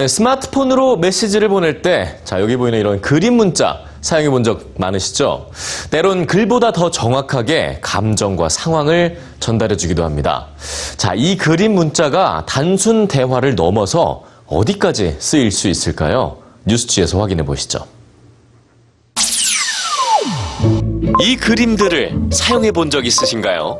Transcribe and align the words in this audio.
네, 0.00 0.08
스마트폰으로 0.08 0.96
메시지를 0.96 1.50
보낼 1.50 1.82
때, 1.82 2.16
자, 2.24 2.40
여기 2.40 2.56
보이는 2.56 2.78
이런 2.80 3.02
그림 3.02 3.34
문자 3.34 3.80
사용해 4.00 4.30
본 4.30 4.42
적 4.44 4.70
많으시죠? 4.78 5.50
때론 5.90 6.24
글보다 6.24 6.72
더 6.72 6.90
정확하게 6.90 7.80
감정과 7.82 8.48
상황을 8.48 9.20
전달해 9.40 9.76
주기도 9.76 10.02
합니다. 10.02 10.46
자, 10.96 11.12
이 11.14 11.36
그림 11.36 11.74
문자가 11.74 12.44
단순 12.48 13.08
대화를 13.08 13.56
넘어서 13.56 14.22
어디까지 14.46 15.16
쓰일 15.18 15.50
수 15.50 15.68
있을까요? 15.68 16.38
뉴스지에서 16.64 17.20
확인해 17.20 17.44
보시죠. 17.44 17.80
이 21.20 21.36
그림들을 21.36 22.14
사용해 22.32 22.72
본 22.72 22.88
적 22.88 23.04
있으신가요? 23.04 23.78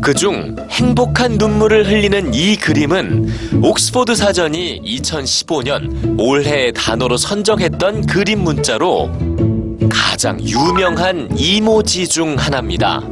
그중 0.00 0.56
행복한 0.70 1.32
눈물을 1.32 1.86
흘리는 1.86 2.32
이 2.32 2.56
그림은 2.56 3.62
옥스포드 3.62 4.14
사전이 4.14 4.80
2015년 4.82 6.18
올해의 6.18 6.72
단어로 6.72 7.16
선정했던 7.16 8.06
그림 8.06 8.40
문자로 8.40 9.10
가장 9.90 10.40
유명한 10.40 11.28
이모지 11.36 12.08
중 12.08 12.36
하나입니다. 12.36 13.02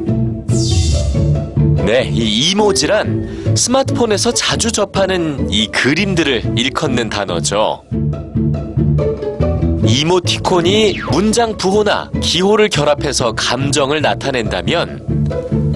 네, 1.84 2.10
이 2.12 2.50
이모지란 2.50 3.54
스마트폰에서 3.56 4.32
자주 4.32 4.72
접하는 4.72 5.48
이 5.50 5.68
그림들을 5.68 6.54
일컫는 6.58 7.08
단어죠. 7.10 7.82
이모티콘이 9.86 11.00
문장 11.10 11.56
부호나 11.56 12.10
기호를 12.22 12.68
결합해서 12.68 13.32
감정을 13.32 14.02
나타낸다면 14.02 15.67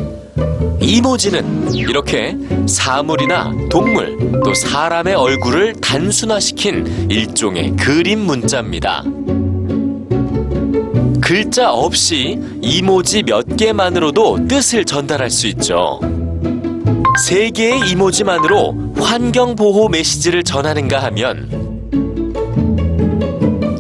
이모지는 0.83 1.73
이렇게 1.75 2.37
사물이나 2.67 3.53
동물 3.71 4.19
또 4.45 4.53
사람의 4.53 5.15
얼굴을 5.15 5.75
단순화시킨 5.81 7.09
일종의 7.09 7.77
그림 7.77 8.21
문자입니다. 8.21 9.05
글자 11.21 11.73
없이 11.73 12.39
이모지 12.61 13.23
몇 13.23 13.57
개만으로도 13.57 14.49
뜻을 14.49 14.85
전달할 14.85 15.31
수 15.31 15.47
있죠. 15.49 16.01
세 17.27 17.51
개의 17.51 17.89
이모지만으로 17.91 18.95
환경 18.97 19.55
보호 19.55 19.89
메시지를 19.89 20.43
전하는가 20.43 21.03
하면 21.05 21.49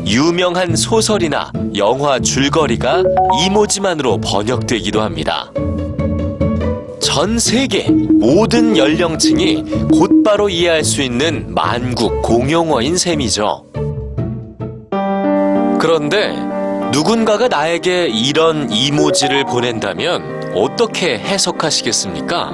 유명한 0.06 0.77
소설이나 0.77 1.50
영화 1.74 2.20
줄거리가 2.20 3.02
이모지만으로 3.44 4.20
번역되기도 4.20 5.00
합니다. 5.00 5.50
전 7.03 7.36
세계 7.36 7.91
모든 7.91 8.77
연령층이 8.77 9.64
곧바로 9.92 10.48
이해할 10.48 10.84
수 10.84 11.03
있는 11.03 11.53
만국 11.53 12.22
공용어인 12.22 12.97
셈이죠. 12.97 13.64
그런데 15.80 16.30
누군가가 16.92 17.48
나에게 17.48 18.06
이런 18.06 18.70
이모지를 18.70 19.45
보낸다면 19.45 20.53
어떻게 20.55 21.19
해석하시겠습니까? 21.19 22.53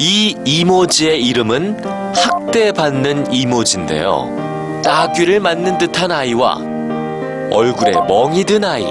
이 0.00 0.34
이모지의 0.46 1.22
이름은 1.22 1.84
학대받는 2.16 3.32
이모지인데요. 3.32 4.80
따귀를 4.82 5.40
맞는 5.40 5.76
듯한 5.76 6.10
아이와 6.10 6.56
얼굴에 7.50 7.92
멍이 8.08 8.44
든 8.44 8.64
아이, 8.64 8.86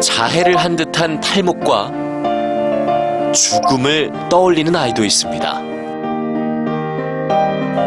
자해를 0.00 0.56
한 0.56 0.76
듯한 0.76 1.20
탈목과 1.20 1.99
죽음을 3.32 4.10
떠올리는 4.28 4.74
아이도 4.74 5.04
있습니다. 5.04 5.70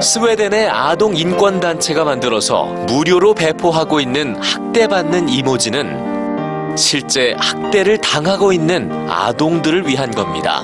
스웨덴의 0.01 0.69
아동 0.69 1.15
인권 1.15 1.59
단체가 1.59 2.03
만들어서 2.03 2.65
무료로 2.87 3.33
배포하고 3.33 3.99
있는 3.99 4.35
학대받는 4.41 5.29
이모지는 5.29 6.75
실제 6.77 7.35
학대를 7.37 7.99
당하고 7.99 8.51
있는 8.51 9.09
아동들을 9.09 9.87
위한 9.87 10.11
겁니다. 10.11 10.63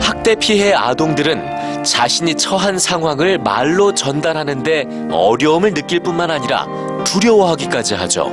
학대 0.00 0.34
피해 0.34 0.72
아동들은 0.72 1.84
자신이 1.84 2.34
처한 2.36 2.78
상황을 2.78 3.38
말로 3.38 3.92
전달하는데 3.94 5.08
어려움을 5.10 5.74
느낄 5.74 6.00
뿐만 6.00 6.30
아니라 6.30 6.66
두려워하기까지 7.04 7.94
하죠. 7.94 8.30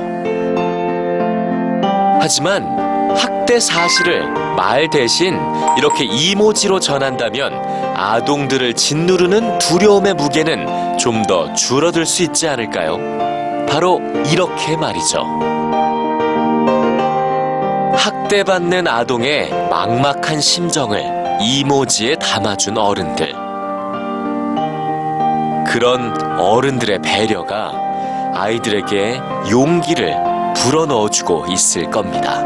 하지만 2.20 2.89
학대 3.16 3.58
사실을 3.60 4.28
말 4.56 4.88
대신 4.90 5.38
이렇게 5.76 6.04
이모지로 6.04 6.80
전한다면 6.80 7.52
아동들을 7.96 8.74
짓누르는 8.74 9.58
두려움의 9.58 10.14
무게는 10.14 10.98
좀 10.98 11.20
더 11.26 11.52
줄어들 11.54 12.06
수 12.06 12.22
있지 12.22 12.48
않을까요? 12.48 12.98
바로 13.68 14.00
이렇게 14.32 14.76
말이죠. 14.76 15.18
학대받는 17.94 18.86
아동의 18.88 19.50
막막한 19.70 20.40
심정을 20.40 21.04
이모지에 21.40 22.16
담아준 22.16 22.78
어른들. 22.78 23.32
그런 25.66 26.38
어른들의 26.38 27.00
배려가 27.02 27.72
아이들에게 28.34 29.20
용기를 29.50 30.16
불어넣어주고 30.56 31.46
있을 31.50 31.90
겁니다. 31.90 32.42